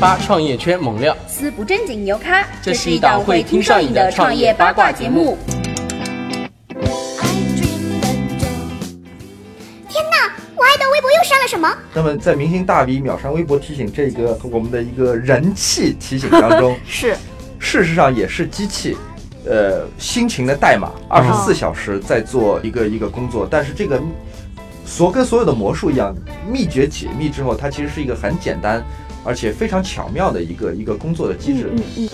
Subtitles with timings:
[0.00, 5.36] 八创业圈猛料，撕不正经牛咖，这是一档会听上瘾的创业八卦节目。
[9.86, 11.68] 天哪，我爱的微博又删了什么？
[11.92, 17.14] 那么在明星大 V 秒删微博提醒这个我们的一个人气提醒当中， 是
[17.58, 18.96] 事实上也是机器，
[19.44, 24.00] 呃，辛勤的代码，二十四小时在做一个一个工作，但是这个
[24.86, 26.16] 所跟所有的魔术一样，
[26.50, 28.82] 秘诀解密之后，它其实是一个很简单
[29.24, 31.70] 而且非常巧妙的一个一个工作的机制。
[31.76, 32.08] 嗯嗯。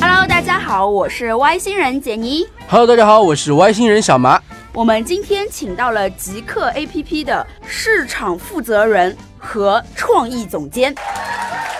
[0.00, 2.46] Hello，大家好，我是外星人杰尼。
[2.68, 4.40] Hello，大家好，我是外星人小麻。
[4.72, 10.94] 我们今天请到了极客 APP 的市场负责人和创意总监。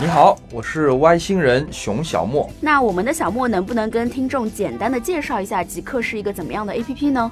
[0.01, 2.51] 你好，我是外星人熊小莫。
[2.61, 7.31] 那我们的小莫能不能跟听众简单的介绍一下极客是一个怎么样的 APP 呢？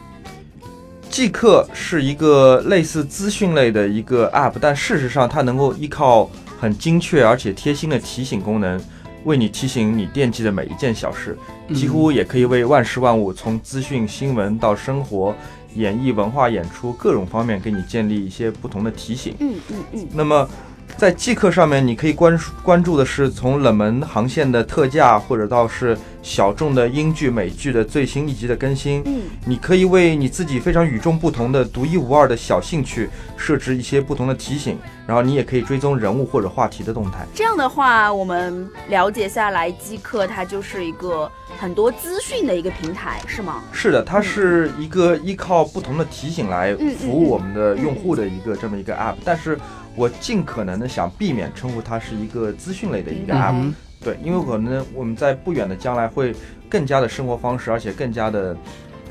[1.10, 8.80] 即刻是一个类似资讯类的一个 App，但事实上它能够依靠很精确而且贴心的提醒功能，
[9.24, 11.37] 为你提醒你惦记的每一件小事，
[11.74, 15.34] 几乎也可以为万事万物，从资讯、新闻到生活、
[15.74, 19.34] 演艺、文化、演出各种方面给你建立一些不同的提醒。
[19.40, 20.09] 嗯嗯嗯。
[20.15, 20.49] 那么，
[20.96, 29.02] 在即刻上面，你可以关关注的是从冷门航线的特价，或者到是小众的英剧、美剧的最新一集的更新。
[29.07, 37.27] 嗯，你可以为你自己非常与众不同的、独一无二的小兴趣设置一些不同的提醒，然后你也可以追踪人物或者话题的动态。
[37.35, 43.63] 这样的话，我们了解下来，即刻它就是一个很多资讯的一个平台，是吗？
[43.73, 49.59] 是的，它是一个依靠不同的提醒来嗯服务我们的用户的一个这么一个 app，但是
[49.96, 53.52] 我尽可能的想避免称呼它是一个资讯类的一个 app。
[53.55, 56.35] 嗯对，因为可能我们在不远的将来会
[56.71, 58.57] 更加的生活方式，而且更加的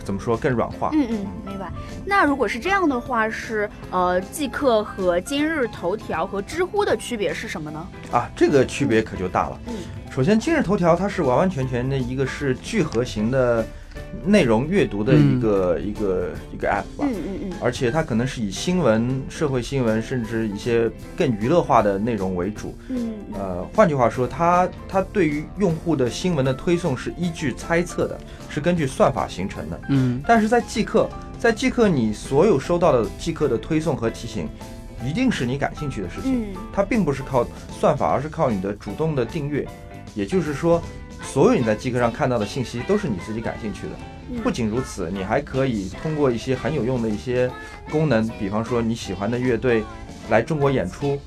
[0.04, 0.90] 怎么说更软化。
[0.94, 1.72] 嗯嗯，明白。
[2.04, 7.88] 那如果是这样的话，是呃，即刻和今日头条和知乎的区别是什么呢？
[8.12, 9.60] 啊，这个区别可就大了。
[9.68, 9.76] 嗯
[10.10, 13.64] 首先，今日头条它是完完全全的一个是聚合型的
[14.26, 17.04] 内容阅读的一个、一个一个 app 吧。
[17.06, 22.78] 嗯嗯嗯而且它可能是以新闻、社会新闻，甚至一些更娱乐化的内容为主。
[22.88, 28.18] 嗯呃，换句话说，它它对于用户的新闻的推送是依据猜测的，
[28.50, 29.80] 是根据算法形成的。
[29.90, 34.48] 嗯但是在即刻，在即刻你所有收到的即刻的推送和提醒，
[35.06, 36.44] 一定是你感兴趣的事情。
[36.44, 39.68] 嗯它并不是靠算法，而是靠你的主动的订阅。
[40.16, 40.82] 也就是说，
[41.24, 43.94] 所有你在机壳上看到的信息都是你自己感兴趣的。
[44.32, 44.42] 嗯。
[44.42, 47.50] 不仅如此，你还可以通过一些很有用的一些
[47.92, 49.84] 功能，比方说你喜欢的乐队
[50.30, 51.20] 来中国演出，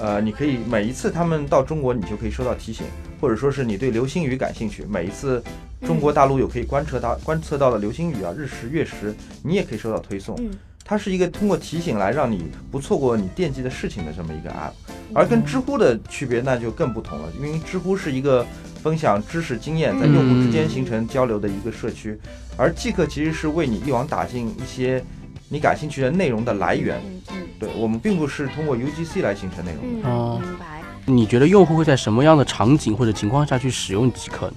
[0.00, 2.86] 呃，你可以每一次他们到中国，你就可以收到提醒，
[3.20, 5.42] 或者说是你对流星雨感兴趣，每一次
[5.86, 10.36] 中国大陆有可以观测到观测到的流星雨啊、日食、月食，你也可以收到推送。
[10.38, 10.50] 嗯。
[10.84, 14.72] 它是一个通过提醒来让你不错过你惦记的事情的这么一个 app，
[15.12, 18.46] 而跟知乎的区别那就更不同了，因为知乎是一个
[18.88, 22.18] 分享知识经验，在用户之间形成交流的一个社区，
[22.56, 25.04] 而即刻其实是为你一网打尽一些
[25.50, 26.98] 你感兴趣的内容的来源。
[27.06, 30.40] 嗯嗯对我们并不是通过 UGC 来形成内容哦。
[30.40, 30.80] 嗯，明白。
[31.04, 34.54] 你觉得用户会在什么样的场景或者情况下去使用即刻呢？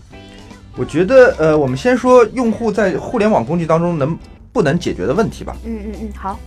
[0.77, 4.17] 我觉得，呃，我们先说用户在互联网工具当中能
[4.53, 5.57] 不能解决的问题吧。
[5.65, 6.39] 嗯嗯嗯，好。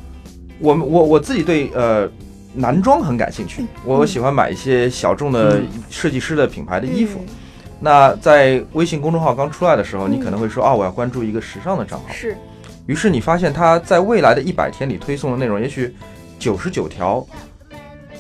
[0.59, 2.09] 我我我自己对呃
[2.55, 7.19] 男装很感兴趣，嗯我喜欢买一些小众的设计师的品牌的衣服。
[7.21, 7.35] 嗯
[7.85, 12.07] 那在微信公众号刚出来的时候，嗯你可能会说啊，我要关注一个时尚的账号。
[12.15, 12.35] 是，
[12.87, 15.95] 于是你发现他在未来的一百天里推送的内容，也许
[16.39, 17.25] 九十九条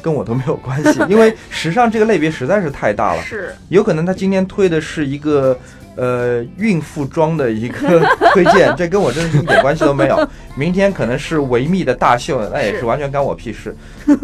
[0.02, 3.22] 跟我都没有关系，因为时尚这个类别实在是太大了。
[3.24, 5.58] 是，有可能他今天推的是一个
[5.96, 8.00] 呃孕妇装的一个
[8.32, 10.28] 推荐，这跟我真的是一点关系都没有。
[10.56, 12.84] 明天可能是维密的大秀，那也是是。
[12.84, 13.74] 完全干我屁事。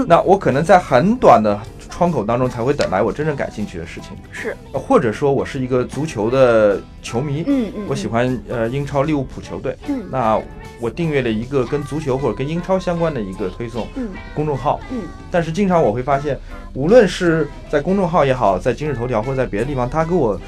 [0.07, 1.59] 那我可能在很短的
[1.89, 10.41] 窗口当中才会等来我真正感兴趣的事情， 是，或者说我是一个足球的球迷，嗯嗯，我喜欢呃英超利物浦球队，嗯，那
[10.81, 15.03] 我订阅了一个跟足球或者跟英超相关的一个推送嗯公众号，嗯。
[15.31, 16.39] 但是经常我会发现，
[16.75, 20.41] 无论是在公众号也好，在今日头条或者在别的地方，他给我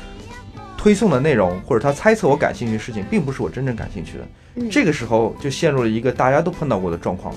[0.83, 4.25] 推送的内容，或者他猜测我感兴趣的事情，并不是我真正感兴趣的。
[4.57, 7.33] 嗯，这个时候就陷入了一个大家都碰到过的状况：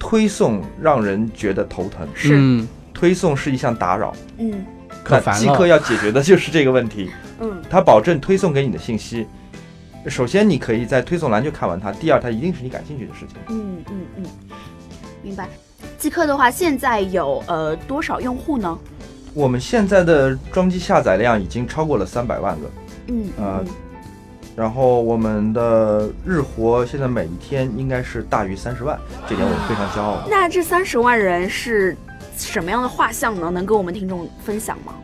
[0.00, 4.12] 推送让人觉得头疼，是，嗯，推送是一项打扰。
[4.38, 4.50] 嗯
[4.90, 5.38] 那可烦。
[5.38, 7.08] 即刻要解决的就是这个问题，
[7.38, 9.28] 嗯他保证推送给你的信息。
[10.08, 13.36] 首先，你可以在推送栏就看完它；第二，它一定是你感兴趣的事情。
[13.50, 14.24] 嗯嗯嗯，
[15.22, 15.48] 明白。
[15.96, 18.76] 即刻的话，现在有呃多少用户呢？
[19.34, 22.68] 我们现在的装机下载量已经超过了三百万个。
[23.08, 23.72] 嗯呃嗯
[24.56, 30.26] 然后我们的日活现在每一天应该是大于三十万，这点我非常骄傲。
[30.28, 31.96] 那这三十万人是
[32.36, 33.50] 什么样的画像呢？
[33.52, 34.94] 能跟我们听众分享吗？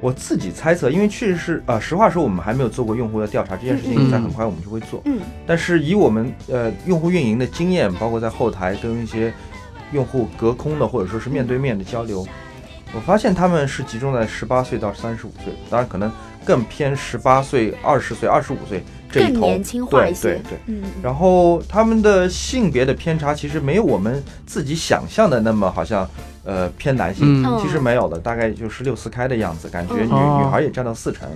[0.00, 5.00] 我自己猜测，因为确实是啊、呃实话说，我们还没有做过用户的调查，这件事嗯情嗯在很快我们就会做。
[5.04, 9.32] 嗯但是以我们呃用户运营的经验，包括在后台跟一些
[9.92, 12.26] 用户隔空的或者说是面对面的交流，
[12.92, 16.10] 我发现他们是集中在十八岁到三十五岁，当然可能
[16.46, 19.40] 更偏十八岁、二十岁、二十五岁这一头。
[19.40, 20.22] 更年轻化对一些。
[20.22, 20.76] 对对。
[21.02, 26.08] 然后他们的性别的偏差其实没有我们自己想象的那么好像
[26.44, 27.60] 呃偏男性，嗯。
[27.60, 31.28] 其实没有的，大概就是六四开的样子，感觉女、嗯女孩也占到四成，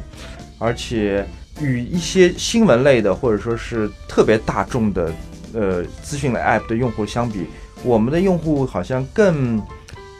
[0.59, 1.27] 而且
[1.61, 5.13] 与一些新闻类的或者说是特别大众的
[5.53, 7.47] 呃资讯类 app 的用户相比，
[7.83, 9.61] 我们的用户好像更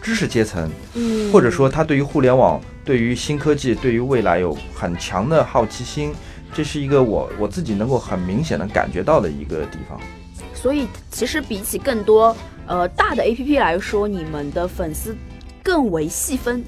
[0.03, 1.33] 知识阶层，嗯。
[1.33, 6.13] 或者说他对于互联网、对于新科技、对于未来有很强的好奇心，
[6.53, 10.01] 这是一个我我自己能够很明显的感觉到的一个地方。
[10.55, 12.37] 所以其实比起更多
[12.67, 15.17] 呃大的 APP 来说，你们的粉丝
[15.63, 16.65] 更为细分。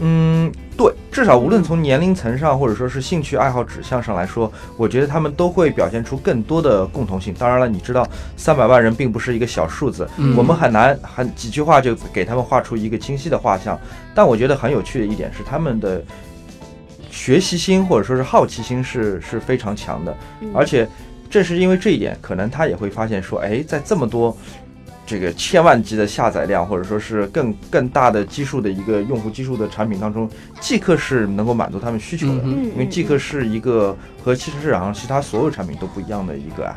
[0.00, 7.32] 嗯，对，至少无论从年龄层上，或者说是兴趣爱好指向上来说，我觉得他们都会表现出更多的共同性。
[7.32, 8.06] 当然了，你知道，
[8.36, 13.78] 三百万人并不是一个小数字，嗯我们很难很几句话就给他们画出一个清晰的画像。
[14.14, 16.02] 但我觉得很有趣的一点是，他们的
[17.10, 20.86] 学习心或者说是好奇心是是非常强的，嗯而且
[21.30, 24.36] 正是因为这一点，可能他也会发现说，哎，在这么多
[25.06, 30.28] 这个千万级的下载量，或者说是更更大的基数的一个用户基数的产品当中，
[30.60, 32.42] 即刻是能够满足他们需求的。
[32.42, 36.74] 因为即刻是一个和汽车市场上其他所有产品都不一样的一个 app。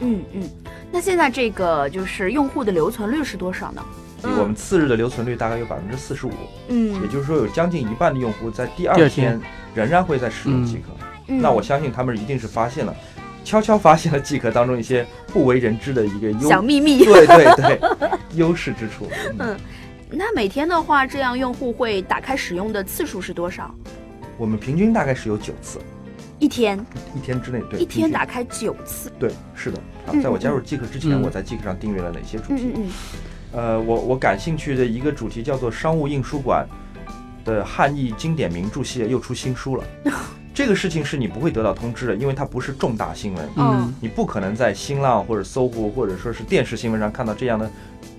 [0.00, 0.48] 嗯嗯，
[0.90, 3.84] 那现在这个就是用户的留存率是多少呢？
[4.22, 6.32] 我们次日的留存率大概有百分之四十五，
[6.68, 9.40] 嗯，也就是说有将近一半的用户在第二天天
[9.74, 10.92] 仍然会在使用嗯即可。
[11.28, 12.94] 嗯那我相信他们一定是发现了，
[13.44, 17.02] 悄悄发现了即可当中一些不为人知的一个优，小秘密。
[17.04, 17.80] 对对对，
[18.34, 19.08] 优势之处。
[19.38, 19.56] 嗯
[20.14, 23.74] 那每天的话，这样用户会打开使用的次数是多少？
[24.36, 25.78] 我们平均大概是有九次，
[26.38, 26.78] 一天，
[27.16, 29.10] 一天之内，对，一天打开九次。
[29.18, 29.78] 对，是的。
[30.22, 32.72] 在我加入即可之前，嗯我在即可上订阅了哪些主题？
[32.76, 32.90] 嗯，
[33.52, 36.68] 呃，我我感兴趣的一个主题叫做商务印书馆
[37.42, 39.84] 的汉译经典名著系列又出新书了。
[40.54, 47.70] 这个事情是你不会得到通知的，因为它不是重大新闻，嗯你不可能在新浪或者搜狐或者说是电视新闻上看到这样的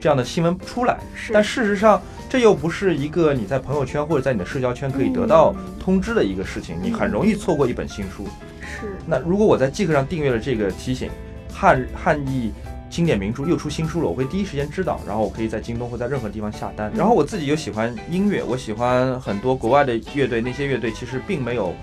[0.01, 0.97] 这样的新闻出来。
[1.13, 1.31] 是。
[1.31, 8.25] 但事实上，这又不是一个你在朋友圈或者在你的社交圈可以得到嗯通知的一个事情，你很容易错过一本新书。
[8.62, 11.12] 是，那如果我在即刻上订阅了这个提醒，
[11.53, 12.51] 汉汉译
[12.89, 16.91] 经典名著又出新书了，我会第一时间知道，然后我可以在京东或在任何地方下单。
[16.95, 21.74] 然后我自己又喜欢音乐，我喜欢很多国外的乐队，那些乐队其实并没有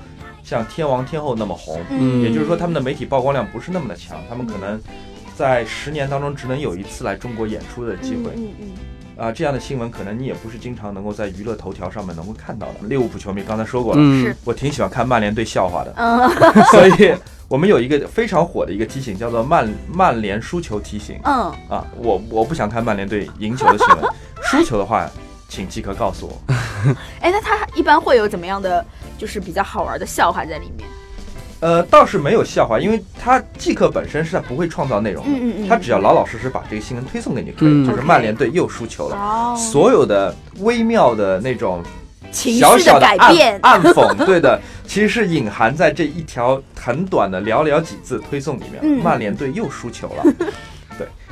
[0.43, 4.81] 像天王天后那么红，嗯也就是说他们的媒体曝光量不是那么的强，他们可能
[5.37, 8.33] 在十年当中只能有一次来中国演出的机会。
[8.37, 8.67] 嗯嗯
[9.17, 12.89] 啊，这样的新闻可能你也不是经常能够在娱乐头条上面能够看到的。
[12.89, 16.27] 利物浦球迷刚才说过了，嗯是我挺喜欢看曼联队笑话的，嗯
[16.73, 17.15] 所以
[17.47, 21.85] 我们有一个非常火的一个提醒，叫做曼曼联输球提醒嗯，啊。
[21.99, 24.11] 我我不想看曼联队赢球的新闻，
[24.43, 25.07] 输球的话，
[25.51, 26.55] 请即刻告诉我。
[27.21, 28.83] 哎，那他一般会有怎么样的，
[29.21, 30.89] 就是比较好玩的笑话在里面？
[31.61, 39.17] 呃，倒是没有笑话，因为他即刻本身是他不会创造内容的，嗯嗯嗯，它只要老老实实把这个新闻推送给你就可以，嗯就是曼联队又输球了。
[39.17, 41.83] 哦，所有的微妙的那种
[42.33, 48.81] 小小的暗改变，暗讽，对的，其实是隐含在这一条很短的寥寥几字推送里面。
[48.83, 50.25] 嗯曼联队又输球了，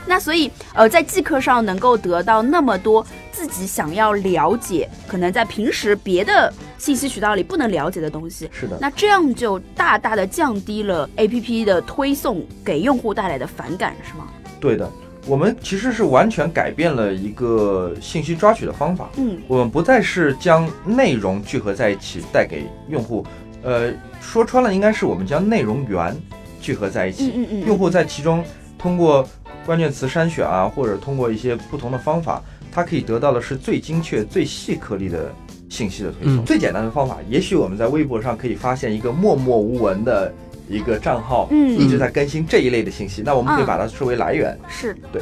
[0.08, 14.26] 那所以，呃，在即刻上能够得到那么多自己想要了解，可能在平时别的信息渠道里不能了解的东西，是的，那这样就大大的降低了 APP 的推送给用户带来的反感，是吗？
[14.58, 14.90] 对的。
[15.26, 23.26] 我们其实是完全改变了一个信息抓取的方法，嗯我们不再是将内容聚合在一起带给用户，
[23.62, 26.16] 呃，说穿了应该是我们将内容源
[26.62, 28.42] 聚合在一起，嗯嗯嗯，用户在其中
[28.78, 29.28] 通过
[29.68, 35.30] 关键词筛选啊，或者通过一些不同的方法，它可以得到的是最精确、最细颗粒的
[35.68, 36.38] 信息的推送。
[36.38, 36.44] 嗯。
[36.46, 40.32] 最简单的方法，也许我们在微博上可以发现一个默默无闻的
[40.70, 41.78] 一个账号，嗯。
[41.78, 44.58] 一直在更新这一类的信息，那我们可以嗯把它视为来源。
[44.70, 44.96] 是。
[45.12, 45.20] 对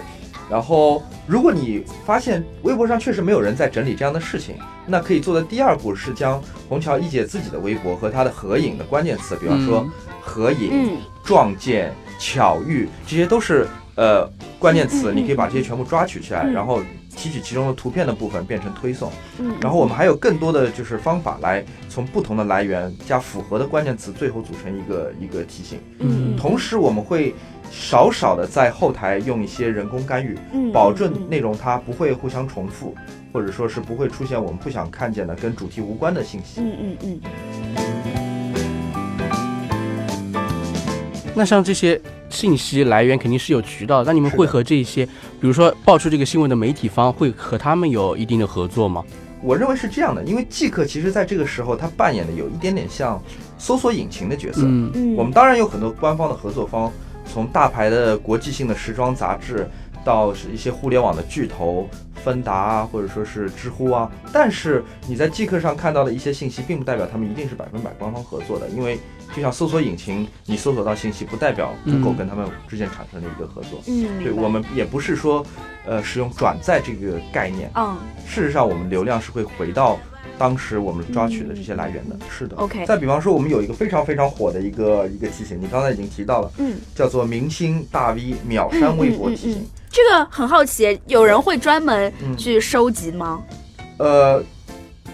[0.49, 4.55] 然后，如果你发现微博上确实没有人在整理这样的事情，
[4.87, 9.91] 那可以做的第二步是将虹桥一姐自己的微博和她的合影的关键词，比方说嗯。
[10.21, 16.81] 合影、嗯撞见、巧遇，这些都是呃关键词，你可以把这些全部抓取起来，嗯然后
[17.17, 19.11] 提取其中的图片的部分变成推送。
[19.39, 25.79] 嗯，然后我们还有更多的就是方法来从不同的来源加符合的关键词，最后组成一个一个提醒。
[25.99, 27.35] 嗯，嗯同时我们会
[27.71, 32.95] 少少的在后台用一些人工干预，嗯保证嗯内容它不会互相重复，
[33.33, 36.61] 或者说是不会出现我们不想看见的跟主题无关的信息。
[36.61, 37.21] 嗯嗯嗯
[41.35, 42.01] 那像这些
[42.37, 45.07] 信息来源肯定是有渠道的，那你们会和这些，
[45.41, 49.03] 比如说爆出这个新闻的媒体方，会和他们有一定的合作吗？
[49.41, 53.19] 我认为是这样的，因为即刻其实在这个时候，它扮演的有一点点像
[53.57, 54.61] 搜索引擎的角色。
[54.65, 56.93] 嗯嗯，我们当然有很多官方的合作方，
[57.25, 59.67] 从大牌的国际性的时装杂志，
[60.05, 61.89] 到是一些互联网的巨头，
[62.23, 64.11] 芬达啊，或者说是知乎啊。
[64.31, 68.99] 但是你在即刻上看到的一些信息，并不代表他们一定是百分百官方合作的，因为
[69.37, 73.83] 就像搜索引擎，你搜索到信息，不代表嗯 Google 跟他们之间产生的一个合作。
[73.87, 75.45] 嗯，对我们也不是说，
[75.85, 77.71] 呃，使用转载这个概念。
[77.75, 77.95] 嗯
[78.27, 79.99] 事实上，我们流量是会回到
[80.39, 82.17] 当时我们抓取的这些来源的。
[82.31, 82.57] 是的。
[82.57, 89.53] OK 再比方说，我们有一个非常非常火的一个一个提醒，你刚才已经提到了，嗯，叫做明星大 V 秒删微博提醒。
[89.53, 93.43] 嗯嗯嗯这个很好奇，有人会专门嗯去收集吗？
[93.99, 94.43] 呃，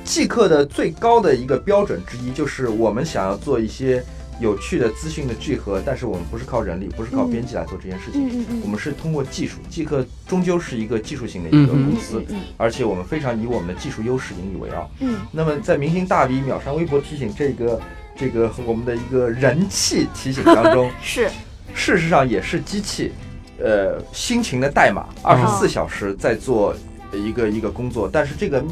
[0.05, 4.03] 即刻的最高的一个标准之一，就是我们想要做一些
[4.41, 8.29] 有趣的资讯的聚合，但是我们不是靠人力，不是靠嗯编辑来做这件事情。
[8.29, 12.41] 嗯嗯我们是通过技术，即刻终究是一个技术型的一个公司，嗯。
[12.57, 14.91] 而且我们非常以我们的技术优势引以为傲。
[15.01, 15.21] 嗯。
[15.31, 17.81] 那么在明星大 V 秒删微博提醒这个
[18.17, 21.29] 这个我们的一个人气提醒当中， 是。
[21.75, 23.13] 事实上也是机器，
[23.59, 26.77] 呃，辛勤的代码，二十四小时在做
[27.15, 28.63] 一个一个工作，但是这个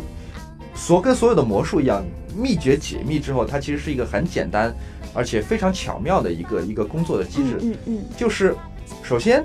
[0.74, 4.74] 所跟所有的魔术一样，秘诀解密之后，它其实是一个很简单
[5.12, 8.54] 而且非常巧妙的一个一个工作的机制，嗯嗯就是
[9.02, 9.44] 首先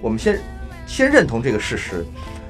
[0.00, 0.38] 我们先
[0.86, 2.04] 先认同这个事实，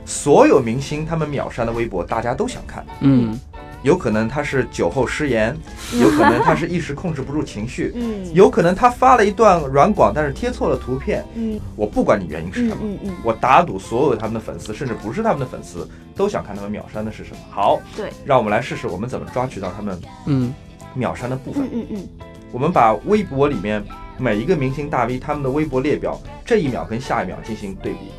[0.04, 2.84] 所有明星他们秒删的微博，大家都想看。
[3.00, 3.38] 嗯
[3.82, 5.56] 有可能他是酒后失言，
[6.00, 8.34] 有可能他是一时控制不住情绪， 嗯。
[8.34, 11.24] 有可能他发了一段软广，但是贴错了图片。
[11.34, 11.58] 嗯。
[11.76, 17.38] 我不管你原因是什么，嗯嗯我打赌所有他们的粉丝，甚至不是他们的粉丝，都想看他们秒删的是什么。
[17.50, 20.52] 好，对，让我们来试试我们怎么抓取到他们嗯。
[20.94, 21.64] 秒删的部分。
[21.72, 21.80] 嗯。
[21.80, 22.08] 嗯嗯。
[22.52, 23.82] 我们把微博里面
[24.18, 28.10] 每一个明星大 V 他们的微博列表，这一秒跟下一秒进行对比，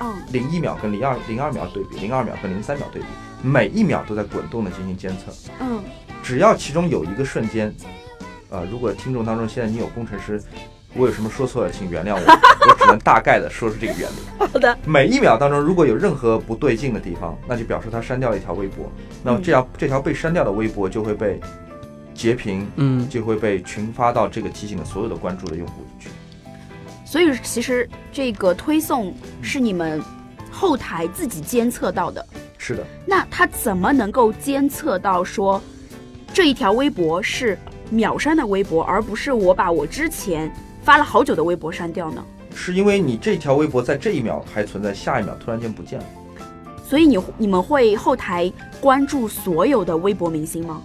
[0.00, 3.08] 嗯零一秒跟零二零二秒对比，零二秒跟零三秒对比，
[3.42, 5.32] 每一秒都在滚动的进行监测。
[5.60, 5.82] 嗯
[6.22, 7.74] 只要其中有一个瞬间，
[8.50, 10.42] 呃，如果听众当中现在你有工程师，
[10.94, 12.20] 我有什么说错了，请原谅我，
[12.68, 14.16] 我只能大概的说出这个原理。
[14.38, 18.90] 好的每一秒当中，如果有任何不对劲的地方，那就表示他删掉了一条微博，
[19.22, 21.40] 那么这条这条被删掉的微博就会被
[22.12, 26.08] 截屏，嗯就会被群发到这个提醒的所有的关注的用户去。
[27.10, 29.98] 所以其实这个推送是你们
[30.52, 32.26] 后台自己监测到的，
[32.58, 35.58] 是的，那它怎么能够监测到说
[36.34, 42.22] 这一条微博是秒删的微博，而不是我把我之前发了好久的微博删掉呢？
[42.54, 46.04] 是因为你这条微博在这一秒还存在，下一秒突然间不见了。
[46.84, 50.82] 所以你你们会后台关注所有的微博明星吗？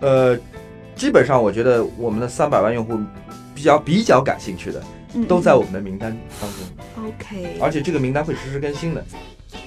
[0.00, 0.38] 呃，
[0.96, 2.98] 基本上我觉得我们的三百万用户
[3.54, 4.86] 比较比较感兴趣的，嗯，
[5.28, 6.58] 都在我们的名单当中。
[6.96, 9.04] 嗯 OK，而且这个名单会实时更新的。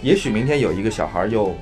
[0.02, 1.56] 也许明天有一个小孩又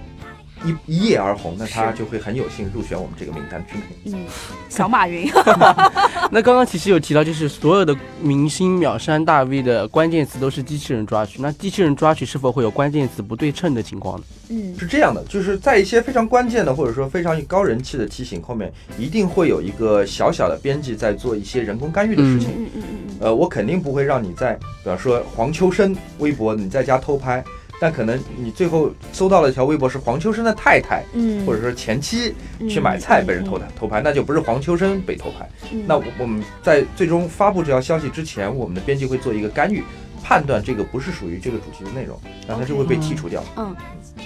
[0.63, 3.83] 一一夜而红，那他就会很有幸入选我们这个名单之内。
[4.05, 4.25] 嗯，
[4.69, 5.29] 小马云，
[6.31, 14.25] 那刚刚其实有提到，就是所有的明星秒删大 V 的关键词都是机器人抓取，那机器人抓取是否会有关键词不对称的情况呢？
[14.49, 22.49] 嗯是这样的，就是在一些非常关键的或者说非常高人气的提醒后面，一定会有一个小小的编辑在做一些人工干预的事情。
[22.49, 27.43] 嗯嗯嗯嗯呃，我肯定不会让你在，比方说黄秋生微博你在家偷拍，
[27.79, 32.69] 但可能你最后搜到了一条微博是黄秋生的太太，嗯，或者说前妻嗯。
[32.69, 35.47] 去买菜被人偷拍偷拍，那就不是黄秋生被偷拍。
[35.71, 35.83] 嗯。
[35.87, 39.83] 那我我们在最终发布这条消息之前，我们的编辑会做一个干预，
[40.27, 43.43] 判断这个不是属于这个主题的内容，那它就会被剔除掉。
[43.57, 43.75] 嗯，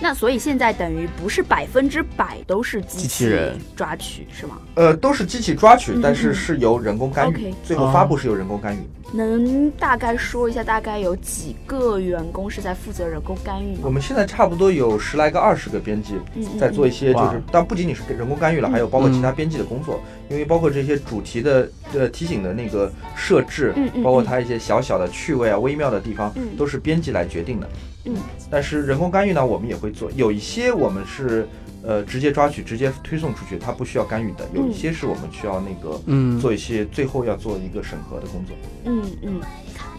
[0.02, 4.60] 那所以现在等于不是百分之百都是机机器人抓取是吗？
[4.76, 8.80] 呃，都是机器抓取嗯，但是是由人工干预最后发布是由人工干预。
[9.12, 13.80] 能大概说一下大概有几个员工是在负责人工干预吗？
[13.84, 16.14] 我们现在差不多有十来个、二十个编辑
[16.60, 27.70] 在做一些，就是，但不仅仅是人工干预了，嗯还有包括其他编辑的工作，因为包括这些主题的呃提醒的那个设置包括它一些小小的趣味啊、微妙的地方嗯，都是编辑来决定的。
[28.06, 28.16] 嗯，
[28.50, 31.48] 但是人工干预呢，我们也会做，有一些我们是
[31.84, 38.56] 呃直接抓取、直接推送出去，它不需要干预的；有一些是我们需要那个嗯，做一些最后要做一个审核的工作。
[38.86, 39.42] 嗯嗯，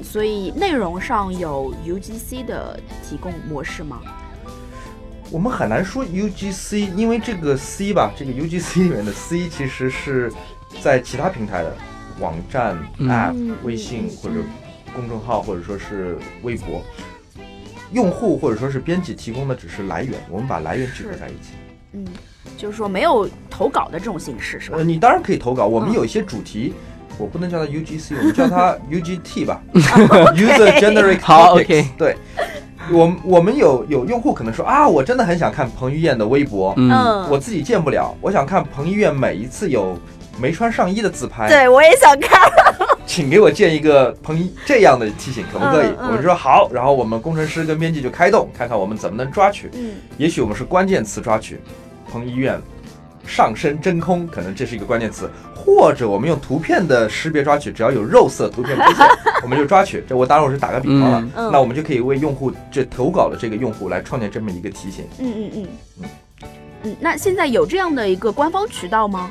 [0.03, 4.01] 所以内容上有 UGC 的提供模式吗？
[5.31, 10.33] 我们很难说 UGC，因为这个 C 吧，这个 UGC 里面的 C 其实是
[10.81, 11.75] 在其他平台的
[12.21, 13.09] 网站、嗯。
[13.09, 14.17] App 嗯、微信嗯。
[14.23, 14.37] 或者
[14.95, 16.83] 公众号或者说是微博，
[17.93, 21.55] 用户或者说是编辑提供的只是来源，我们把来源聚合在一起。
[21.93, 22.05] 嗯，
[22.57, 24.79] 就是说没有投稿的这种形式是吧？
[24.79, 24.85] 呃，？
[24.85, 26.75] 你当然可以投稿，我们嗯有一些主题。
[27.19, 32.17] 我不能叫它 UGC， 我们叫它 UGT 吧， User Generated 好 Topics，OK 对，
[32.91, 39.99] 我们我们有有用户可能说啊，我真的很想看彭于晏的微博，嗯，嗯，我自己见不了，我想看彭于晏每一次有
[40.39, 42.51] 没穿上衣的自拍，对我也想看。
[43.07, 45.89] 请给我建一个彭一这样的提醒，可不可以？
[45.89, 49.69] 嗯嗯我们说好，然后我们工程师跟编辑就开动，看看我们怎么能抓取。
[49.75, 51.61] 嗯也许我们是关键词抓取，
[52.11, 52.61] 彭医院
[53.27, 59.07] 上身真空，可能这是一个关键词，或者我们用图片的识别抓取，只要有肉色图片出现，
[59.43, 60.05] 我们就抓取。
[60.09, 65.05] 这我当然我是打个比方了，那我们就可以为用户这投稿的这个用户来创建这么一个提醒。
[65.19, 65.69] 嗯嗯嗯
[66.03, 66.09] 嗯
[66.85, 69.31] 嗯，那现在有这样的一个官方渠道吗？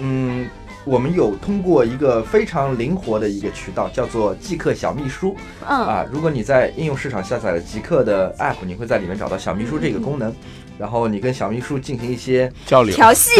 [0.00, 0.48] 嗯，
[0.84, 5.36] 我们有通过一个非常灵活的一个渠道，叫做即刻小秘书。
[5.68, 10.34] 嗯啊，如果你在应用市场下载了极客的 App，你会在里面找到小秘书这个功能，
[10.78, 12.94] 然后你跟小秘书进行一些交流。
[12.94, 13.30] 调戏。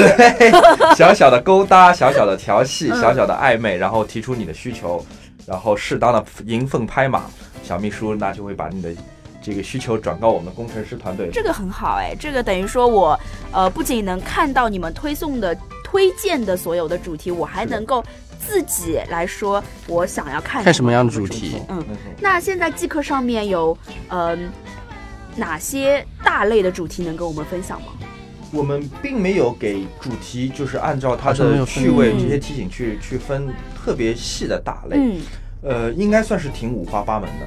[0.96, 5.04] 小小的勾搭、小小的调戏、嗯小小的暧昧，然后提出你的需求，
[5.46, 7.24] 然后适当的迎凤拍马，
[7.62, 8.90] 小秘书那就会把你的
[9.42, 11.28] 这个需求转告我们工程师团队。
[11.32, 13.18] 这个很好哎，这个等于说我
[13.52, 15.54] 呃不仅能看到你们推送的
[15.94, 18.02] 推荐的所有的主题，我还能够
[18.44, 21.62] 自己来说我想要看看什么样的主题？
[21.68, 21.80] 嗯
[22.20, 24.50] 那现在即刻上面有嗯、
[25.36, 27.92] 哪些大类的主题能跟我们分享吗？
[28.50, 33.46] 我们并没有给主题就是按照它的趣味这些提醒去去分
[33.76, 34.96] 特别细的大类。
[34.98, 35.20] 嗯
[35.62, 37.46] 呃，应该算是挺五花八门的。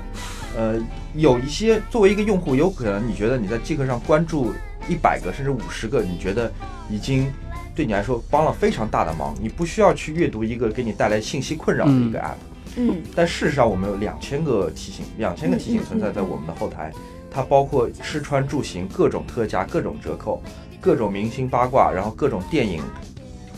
[0.57, 0.81] 呃，
[1.13, 4.53] 有一些作为一个用户，有可能你觉得你在即刻上关注
[4.87, 6.49] 一百个甚至五十个，你觉得
[6.89, 7.31] 已经
[7.77, 12.33] 对你来说帮了非常大的忙，你不需要去阅读一个给你带来信息困扰的一个 app。
[12.75, 13.03] 嗯。
[13.15, 16.91] 但事实上，我们有两千个提醒，两千个提醒存在在我们的后台，
[17.29, 20.41] 它包括吃穿住行各种特价、各种折扣、
[20.81, 22.81] 各种明星八卦，然后各种电影，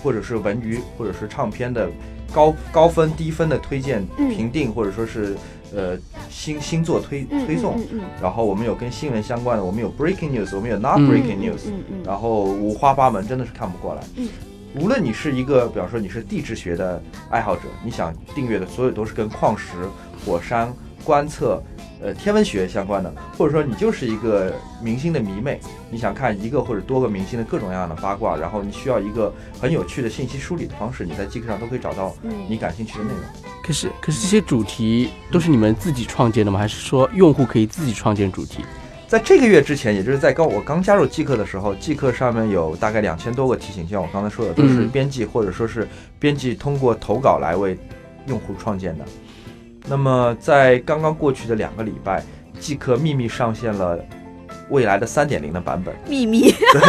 [0.03, 1.89] 或者是文娱，或者是唱片的
[2.33, 4.27] 高高分、低分的推荐嗯。
[4.35, 5.33] 评定，或者说是
[5.75, 5.97] 呃
[6.29, 7.79] 星星座推嗯推送。
[8.21, 11.71] 然后我们有跟新闻相关的，我们有 breaking news，我们有 not 嗯 breaking news，、
[12.05, 14.01] 然后五花八门，真的是看不过来。
[14.15, 14.27] 嗯
[14.75, 17.01] 无论你是一个，比方说你是地质学的
[17.31, 19.65] 爱好者，你想订阅的所有都是跟矿石、
[20.23, 20.71] 火山
[21.03, 21.59] 观测、
[22.01, 25.59] 呃天文学相关的，或者说你就是一个明星的迷妹，
[25.89, 33.19] 你想看一个或者多个明星的各种各样的八卦，然后你需要一个很有趣的信息梳理的方式，你在 Geek 上都可以找到嗯你感兴趣的内容。
[33.63, 36.57] 可是可是这些主题都是你们自己创建的吗？
[36.57, 38.63] 还是说用户可以自己创建主题？
[39.07, 45.87] 在这个月之前，也就是在刚我刚加入季课的时候，季课上面有大概两千多个提醒，像我刚才说的，都是嗯编辑或者说是
[46.19, 47.75] 编辑通过投稿来为
[48.27, 49.05] 用户创建的。
[49.89, 52.23] 那么在刚刚过去的两个礼拜，
[52.59, 53.97] 即刻秘密上线了
[54.69, 55.95] 未来的三点零的版本。
[56.07, 56.51] 秘密。
[56.51, 56.81] 对，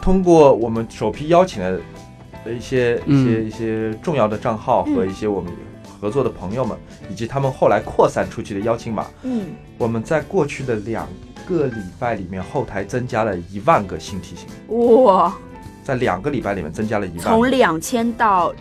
[0.00, 1.80] 通过我们首批邀请的
[2.44, 5.52] 的一些一嗯些一些重要的账号和一些我们
[6.00, 6.78] 合作的朋友们，
[7.10, 9.46] 以及他们后来扩散出去的邀请码，嗯。
[9.76, 11.08] 我们在过去的两
[11.48, 14.46] 个礼拜里面，后台增加了一万个新提醒，
[15.02, 15.34] 哇，
[15.82, 18.54] 在两个礼拜里面增加了一万从两千到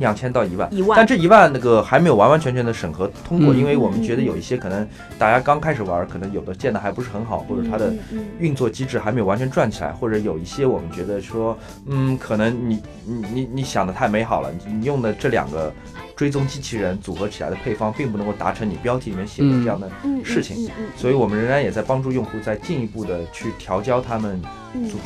[0.00, 0.68] 两千到一万。
[0.74, 0.96] 一万。
[0.96, 3.56] 但，这一万那个还没有完完全全的审核通过，嗯。
[3.56, 4.84] 因为我们觉得有一些可能
[5.16, 7.92] 大家刚开始玩，可能有的建的还不是很好，或者它的
[8.40, 15.72] 运作机制还没有完全转起来，或者有一些我们觉得说，嗯，可能你你你你想的太美好了，你你用的这两个
[16.20, 20.66] 追踪机器人组合起来的配方，并不能够达成你标题里面写的这样的嗯事情。
[20.66, 24.38] 嗯嗯嗯所以我们仍然也在帮助用户再进一步的去调教他们，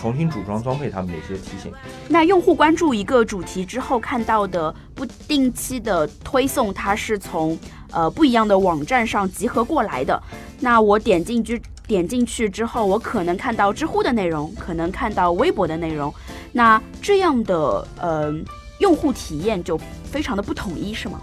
[0.00, 1.72] 重新组装装配他们的一些提醒。
[2.08, 7.56] 那用户关注一个主题之后看到的不定期的推送，它是从
[7.92, 10.20] 呃不一样的网站上集合过来的。
[10.58, 16.12] 那我点进去点进去之后，我可能看到知乎的内容，可能看到微博的内容。
[16.50, 18.34] 那这样的呃
[18.80, 19.78] 用户体验就
[20.14, 21.20] 非常的不统一，是吗？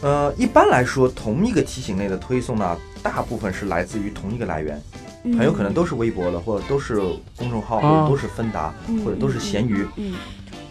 [0.00, 4.80] 呃，一般来说，同一个提醒类的推送呢，大部分是来自于同一个来源，
[5.24, 7.00] 很有可能都是微博的，或者都是
[7.36, 9.84] 公众号，或者都是芬达，嗯或者都是闲鱼。
[9.96, 10.14] 嗯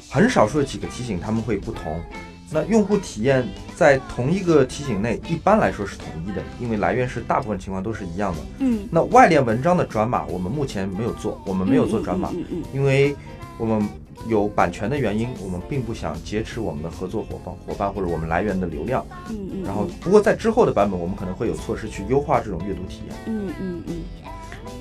[0.09, 2.01] 很少数的几个提醒他们会不同。
[2.49, 3.45] 那用户体验
[3.75, 8.39] 在同一个提醒内，一般来说是统一的，因为来源是大部分情况都是一样的。
[8.59, 13.13] 嗯，那外链文章的转码，我们目前没有做，我们没有做转码，嗯嗯因为
[13.57, 13.85] 我们
[14.27, 19.05] 有版权的原因，我们并不想劫持我们的合作伙伴伙伴或者我们来源的流量。
[19.29, 23.15] 嗯嗯，然后，不过在之后的版本，我们可能会有措施去优化这种阅读体验。
[23.27, 24.03] 嗯嗯嗯，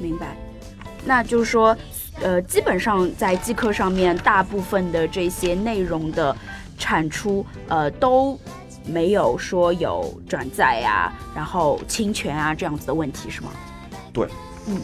[0.00, 0.36] 明白。
[1.04, 1.76] 那就是说，
[2.22, 6.34] 呃，基本上在即刻上面，大部分的这些内容的
[6.78, 8.38] 产出，呃，都
[8.86, 13.50] 没有说有转载啊，然后侵权啊这样子的问题，是吗？
[14.14, 14.26] 对，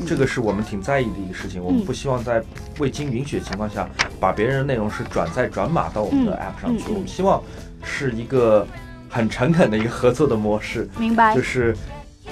[0.07, 1.62] 这个是我们挺在意的一个事情。
[1.62, 2.43] 我们嗯不希望在
[2.79, 3.88] 未经允许的情况下，
[4.19, 6.93] 把别人的内容是转载转码到我们的嗯 app 上去。
[6.93, 7.43] 我们希望
[7.83, 8.66] 是一个
[9.09, 11.77] 很诚恳的一个合作的模式，明白就，是，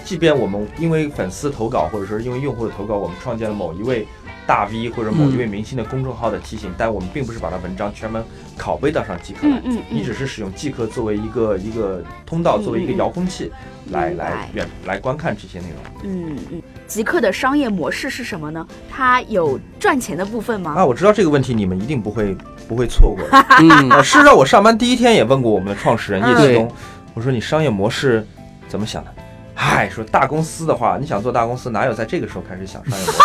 [0.05, 4.07] 即便我们因为粉丝投稿，或者说因为用户的投稿，我们创建了某一位
[4.47, 8.25] 大 V 或者某一位明星的公众号的提醒，但我们并不是把它文章全文
[8.59, 13.53] 拷贝到上即刻来嗯，嗯嗯，你只是使用即刻作为一个一个通道，嗯作为一个嗯遥控器
[13.91, 15.77] 来来远来观看这些内容。
[16.05, 18.67] 嗯嗯，极客的商业模式是什么呢？
[18.91, 20.75] 它有赚钱的部分吗？
[20.79, 22.35] 啊，我知道这个问题你们一定不会
[22.67, 23.47] 不会错过的。
[23.61, 26.73] 嗯，呃，事实上，我上班第一天也问过我们的创始人叶嗯启东，
[27.13, 28.27] 我说你商业模式
[28.67, 29.13] 怎么想的？
[29.61, 33.19] 嗨， 说大公司的话，你想做大公司，哪有在这个时候开始想商业模式？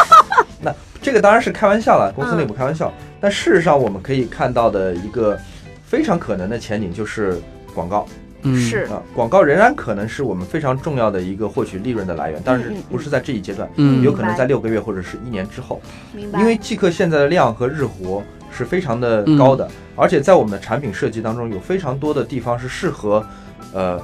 [0.60, 2.91] 那这个当然是开玩笑了，公司内部开玩笑。
[3.22, 5.38] 但事实上，我们可以看到的一个
[5.86, 7.39] 非常可能的前景就是
[7.76, 8.08] 广告
[8.41, 15.80] 嗯是，啊，广告仍然可能是我们非常重要的一个获取利润的来源，但是不是在这一阶段，嗯有可能在六个月或者是一年之后。
[16.13, 23.26] 明白，因为即刻现在的量和日活是非常的高的，而且在我们的产品设计当中，有非常多的地方是适合，
[23.74, 24.02] 呃，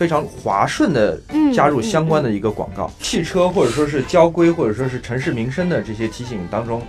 [0.00, 6.80] 非常滑顺的嗯加入相关的一个广告，汽车或者说是交规或者说是城市民生的这些提醒当中，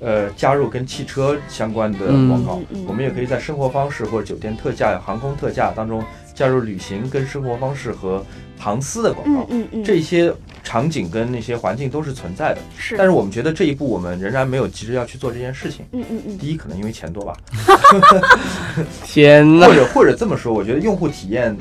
[0.00, 2.60] 呃，加入跟汽车相关的广告。
[2.84, 6.02] 我们也可以在生活方式或者酒店特价、航空特价当中
[6.34, 8.26] 加入旅行跟生活方式和
[8.58, 9.46] 航司的广告。
[9.50, 12.60] 嗯嗯嗯，这些场景跟那些环境都是存在的。
[12.76, 15.86] 是，但是我们觉得这一步我们仍然没有急着要去做这件事情。
[15.92, 17.36] 嗯嗯嗯，第一，可能因为钱多吧，
[19.06, 21.56] 天呐或，者或者这么说，我觉得用户体验，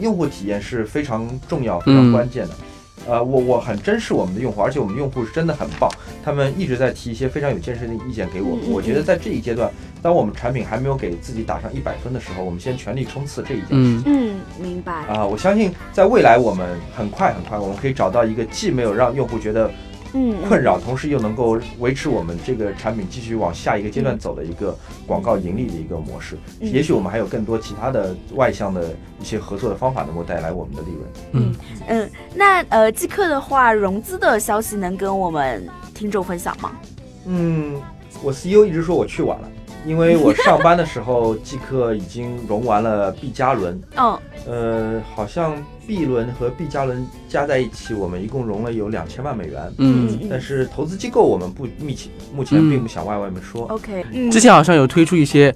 [0.00, 2.54] 用户体验是非常重要、非常嗯关键的。
[3.08, 5.88] 呃，我我很珍视我们的用户，而且我们用户是真的很棒，
[6.24, 8.58] 他们一直在提一些非常有建设性的意见给我。
[8.66, 9.70] 我觉得在这一阶段，
[10.02, 14.02] 当我们产品还没有给自己打上一百分的时候，我们先全力冲刺这一件事。
[14.02, 19.70] 情嗯，明白，啊，我相信在未来我们很快很快，我们可以找到一个既没有让用户觉得
[20.16, 24.76] 嗯，嗯困扰，同时又能够维持我们这个产品继续往下一个阶段走的一个
[25.06, 26.36] 广告盈利的一个模式。
[26.60, 31.04] 嗯也许我们还有更多其他的外向的一些合作的方法，能够带来我们的利润。
[31.32, 31.54] 嗯
[31.86, 36.72] 嗯，那呃，即刻的话，融资的消息能跟我们听众分享吗？
[37.26, 37.80] 嗯，
[38.22, 39.48] 我 CEO 一直说我去晚了，
[39.86, 49.72] 因为我上班的时候，即刻已经融完了 B 加轮，嗯呃，好像 B 轮和 B 加轮加在一起，我们一共融了有两千万美元。
[49.78, 53.66] 嗯，但是投资机构我们不密切目前嗯并不想外外面说。
[53.68, 55.54] ，OK，嗯，之前好像有推出一些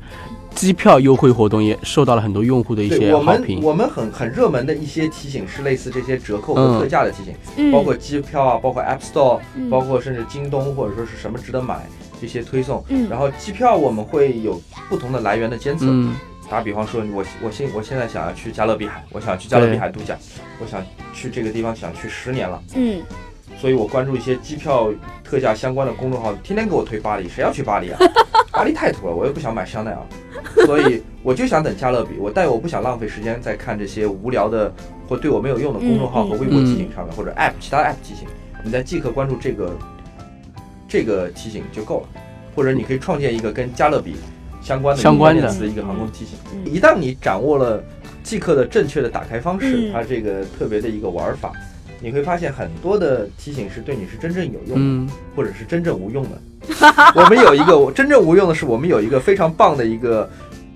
[0.54, 3.60] 机票优惠活动，也受到了很多用户的一对我们些好评。
[3.62, 11.86] 我们很很热门的一些提醒是类似这些折扣和嗯特价的提醒，嗯包括机票啊，包括 App Store，、嗯包括甚至京东或者说是什么值得买
[12.20, 12.84] 这些推送。
[12.88, 13.08] 嗯。
[13.08, 16.14] 然后机票我们会有不同的来源的监测，嗯。
[16.48, 20.18] 打比方说，我我现我现在想要去加勒比海，我想去加勒比海度假，
[20.60, 23.00] 我想去这个地方想去十年了，嗯。
[23.56, 24.90] 所以我关注一些机票
[25.22, 27.98] 特价相关的公众号，天天给我推巴黎，谁要去巴黎啊？
[28.50, 34.72] 巴黎太土了，我又不想买香奈儿，所以我就想等加勒比，我但我不想浪费时间在看这些无聊的
[35.08, 38.26] 或对我没有用的公众号和微博提醒上面，或者 App 其他 App 提醒，
[38.64, 39.76] 你在即刻关注这个
[40.90, 42.08] 这个提醒就够了，
[42.54, 44.16] 或者你可以创建一个跟加勒比
[44.60, 46.36] 相关的相关键词一个航空提醒。
[46.52, 46.66] 嗯。
[46.66, 47.82] 一旦你掌握了
[48.24, 49.92] 即刻的正确的打开方式，嗯。
[49.92, 51.52] 它这个特别的一个玩法，
[52.00, 55.08] 你会发现很多的提醒是对你是真正有用的，嗯。
[55.36, 56.30] 或者是真正无用的。
[57.14, 60.28] 我们有一个 真正无用的是，我们有一个非常棒的一个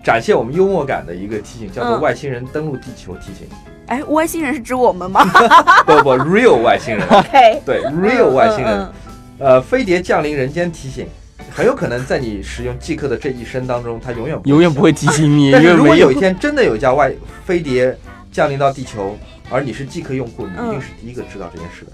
[0.05, 2.01] 展现我们幽默感的一个提醒，叫做嗯。
[2.01, 3.49] 外星人登陆地球提醒。
[3.87, 5.23] 哎，外星人是指我们吗？
[5.85, 7.07] 不不，real 外星人？
[7.13, 8.81] OK，对 real 外星人。
[8.81, 8.93] 嗯，
[9.39, 11.07] 呃，飞碟降临人间提醒。
[11.51, 16.15] 很有可能在你使用即刻的这一生当中，它永远响永远不会提醒你，因 但是为没有如果有一。
[16.17, 17.13] 天真的有一架外
[17.45, 17.97] 飞碟
[18.33, 19.17] 降临到地球，
[19.51, 21.93] 而你是即刻用户，你一定是第一个知道这件事的。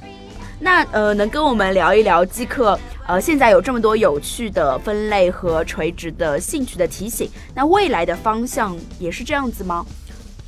[0.58, 9.84] 那呃，能跟我们聊一聊即刻呃，现在有这么多有趣的分类和垂直的兴趣的提醒，那未来的方向也是这样子吗？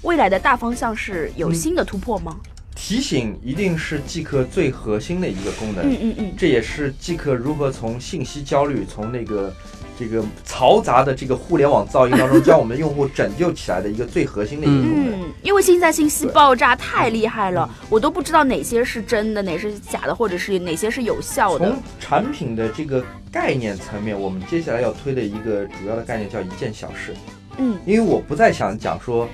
[0.03, 2.37] 未来的大方向是有嗯新的突破吗？
[2.75, 9.53] 提醒一定是即刻最核心的一个功能，嗯嗯嗯这也是即刻如何从信息焦虑，从那个
[9.99, 15.21] 这个嘈杂的这个互联网噪音当中将我们的用户拯救起来的一个最核心的一个功能。
[15.21, 21.83] 嗯，因为现在信息爆炸太厉害了，我都不知道哪些是真的，哪些是假的，或者是哪些是有效的从。
[22.01, 27.15] 产品的这个概念层面，我们接下来要推的一个主要的概念叫一件小事。
[27.59, 29.29] 嗯因为我不再想讲说，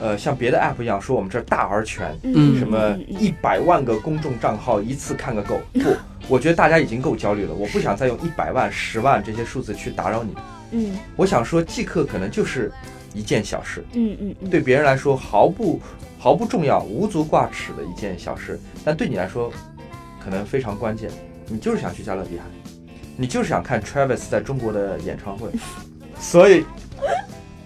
[0.00, 5.60] 呃，像别的 app 一样说我们这儿大而全，嗯，什么一百万个公众账号一次看个够。
[5.74, 5.94] 不，
[6.26, 10.34] 我觉得大家已经够焦虑了，我不想再用一百万、十万这些数字去打扰你。
[10.72, 12.72] 嗯我想说，即刻可能就是
[13.12, 15.80] 一件小事，嗯嗯嗯，对别人来说毫不
[16.18, 19.52] 毫不重要、无足挂齿的一件小事，但对你来说
[20.22, 21.10] 可能非常关键。
[21.48, 22.44] 你就是想去加勒比海，
[23.16, 25.50] 你就是想看 Travis 在中国的演唱会，
[26.20, 26.64] 所以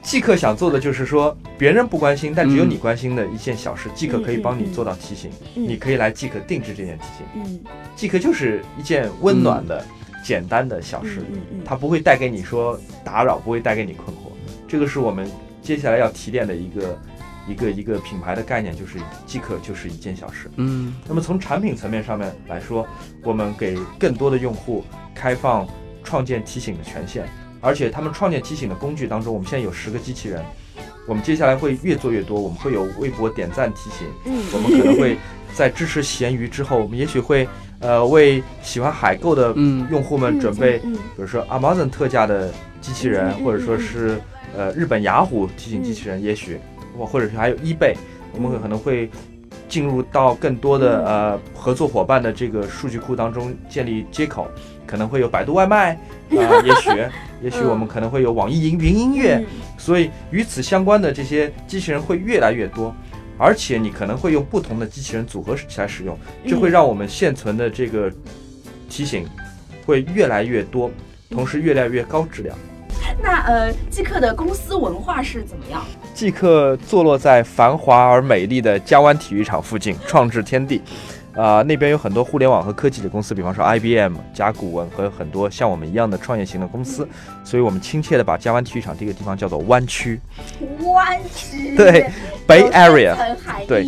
[0.04, 5.30] 即刻想做的就是说，别人不关心，但只有你关心的一件小事，即刻可以帮你做到提醒。
[5.56, 7.60] 嗯你可以来即刻定制这件提醒，嗯
[7.96, 9.82] 即刻就是一件温暖的、
[10.22, 11.20] 简单的小事。
[11.32, 14.30] 嗯嗯它不会带给你说打扰，不会带给你困惑。
[14.68, 15.26] 这个是我们
[15.62, 16.98] 接下来要提炼的一个
[17.48, 20.50] 一个一个品牌的概念，就是即可就是一件小事。
[20.56, 22.86] 嗯那么从产品层面上面来说，
[23.22, 25.66] 我们给更多的用户开放
[26.02, 27.26] 创建提醒的权限，
[27.64, 30.44] 而且他们创建提醒的工具当中，我们现在有十个机器人。
[31.06, 34.42] 我们接下来会越做越多，我们会有微博点赞提醒，嗯。
[34.52, 35.16] 我们可能会
[35.54, 37.46] 在支持闲鱼之后，我们也许会
[37.80, 44.18] 呃为喜欢海购的嗯用户们准备嗯比如说 Amazon 特价的机器人，或者说是
[44.56, 46.58] 呃日本雅虎提醒机器人，也许
[46.98, 47.94] 或或者是还有 eBay，
[48.32, 49.10] 我们可能会
[49.68, 51.04] 进入到更多的嗯。
[51.06, 54.46] 呃合作伙伴的这个数据库当中建立接口，
[54.86, 55.92] 可能会有百度外卖，
[56.30, 56.90] 啊，也许
[57.42, 59.46] 也许我们可能会有网易云云音乐，嗯
[59.78, 62.94] 所以与此相关的这些机器人会越来越多。
[63.36, 66.16] 而且你可能会用不同的机器人组合起来使用，
[66.46, 68.08] 这会让我们现存的这个
[68.88, 69.26] 提醒
[69.84, 70.88] 会越来越多，
[71.30, 72.56] 同时越来越高质量。
[73.20, 75.82] 那呃，即刻的公司文化是怎么样？
[76.14, 80.80] 即刻坐落在繁华而美丽的江湾体育场附近，创智天地。
[81.34, 87.08] 啊、那边有很多互联网和科技的公司，比方说 IBM、甲骨文和很多像我们一样的创业型的公司，
[87.42, 90.20] 所以我们亲切的把江湾体育场这个地方叫做湾区
[90.80, 92.06] 湾区对
[92.46, 93.36] ，Bay 有 Area。
[93.66, 93.84] 对。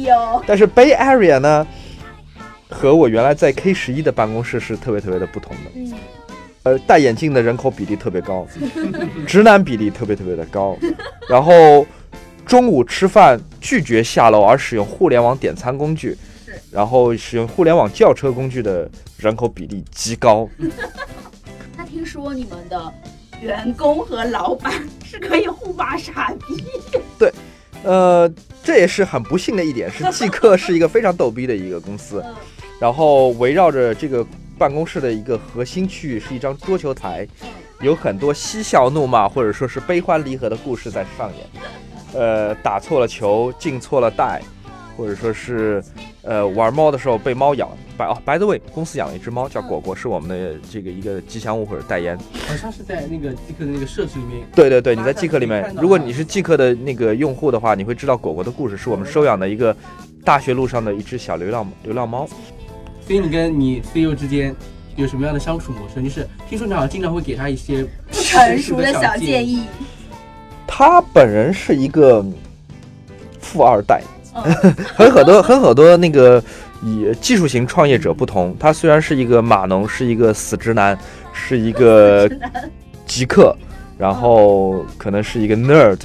[0.47, 1.67] 但是 Bay Area 呢，
[2.69, 5.71] 和我原来在 K 十一的办公室是特别特别的不同的。
[5.75, 5.93] 嗯
[6.65, 8.45] 呃，戴眼镜的人口比例特别高，
[9.25, 10.77] 直男比例特别特别的高，
[11.29, 11.87] 然后
[12.45, 16.19] 中午吃饭拒绝下楼而使用互联网点餐工具是，
[16.71, 18.89] 然后使用互联网轿车工具的
[19.19, 20.49] 人口比例极高。
[21.77, 22.93] 那听说你们的
[23.41, 24.73] 员工和老板
[25.05, 26.65] 是可以互骂傻逼，
[27.19, 27.33] 对
[27.85, 28.31] 呃，
[28.65, 32.35] 这也是很不幸的一点，是 即刻是一个非常逗逼的一个公司，嗯
[32.79, 34.27] 然后围绕着这个
[34.59, 37.27] 办公室的一个核心区域是一张桌球台，
[37.81, 41.47] 有很多嬉笑怒骂或者说是悲欢离合的故事在上演。
[42.13, 44.43] 呃，打错了球，进错了袋，
[44.95, 45.83] 或者说是
[46.27, 47.71] 呃玩猫的时候被猫咬。
[47.97, 52.15] 白哦，by the way，公司养了一只猫叫果果，是我们的这个一个吉祥物或者代言。
[52.47, 54.47] 好像是在那个即刻的那个设置里面。
[54.55, 59.75] 对对对，你在即刻里面如果你是即刻的那个用户的话，你会知道果果的故事，是我们收养的一个
[60.23, 62.29] 大学路上的一只小流浪流浪猫。
[63.07, 64.55] 所以你跟你 CEO 之间
[64.97, 66.03] 有什么样的相处模式？
[66.03, 69.63] 就是听说你好像经常会给他一些不成熟的小建议。
[70.67, 72.23] 他本人是一个
[73.41, 74.16] 富二代，嗯
[74.97, 76.43] 和很多很很多那个
[76.83, 80.99] 以技术型创业者不同，他虽然是一个码农，是一个死直男，
[81.33, 82.31] 是一个
[83.07, 83.57] 极客，
[83.99, 85.99] 然后可能是一个 nerd，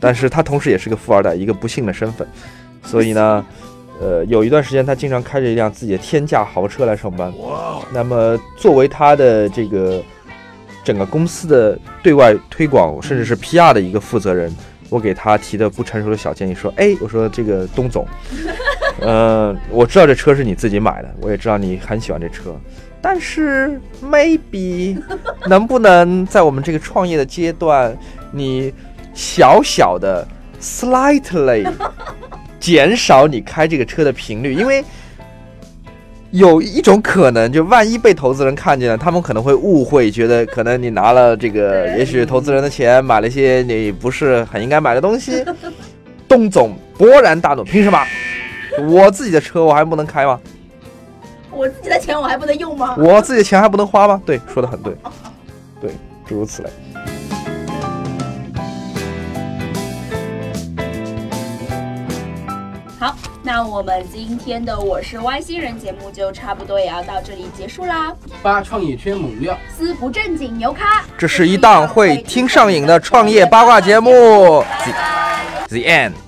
[0.00, 2.26] 但是他同时也是个富二代，一个不幸的身份。
[2.82, 3.44] 所以呢，
[4.00, 7.32] 呃，有一段时间他经常开着一辆自己的天价豪车来上班。
[7.92, 10.02] 那么作为他的这个
[10.82, 14.50] 整个公司的对外推广，甚至是 PR 的一个负责人，
[14.88, 18.06] 我给他提的不成熟的小建议说：“哎，我说这个东总，
[19.00, 22.54] 呃，我知道这车是你自己买的，我也知道你很喜欢这车，
[23.00, 25.00] 但是 maybe
[25.46, 27.96] 能不能在我们这个创业的阶段，
[28.32, 28.72] 你
[29.14, 30.26] 小小的
[30.60, 31.70] slightly
[32.58, 34.84] 减少你开这个车的频率，因为。”
[36.30, 45.44] 有一种可能，就万一被投资人看见了，他们可能会误会，觉得可能你拿了这个，也许投资人的钱买了一些你不是很应该买的东西。
[46.28, 47.98] 东总勃然大怒，凭什么？
[48.86, 50.38] 我自己的车我还不能开吗？
[51.50, 52.94] 我自己的钱我还不能用吗？
[52.98, 54.20] 我自己的钱还不能花吗？
[54.26, 54.94] 对，说的很对，
[55.80, 55.90] 对，
[56.26, 56.68] 诸如此类。
[63.48, 68.12] 那我们今天的我是外星人节目就差不多也要到这里结束啦。
[68.42, 74.62] 八创业圈猛料，撕不正经牛咖，这是一档会听上瘾的创业八卦节目。
[74.84, 74.92] The,
[75.68, 76.27] the end。